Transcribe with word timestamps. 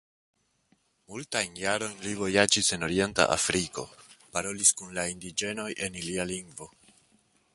Multajn 1.11 1.59
jarojn 1.63 1.93
li 2.05 2.13
vojaĝis 2.21 2.71
en 2.77 2.87
orienta 2.87 3.27
Afriko, 3.35 3.85
parolis 4.37 4.73
kun 4.79 4.97
la 5.01 5.07
indiĝenoj 5.13 5.69
en 5.89 6.01
ilia 6.05 6.29
lingvo. 6.35 6.73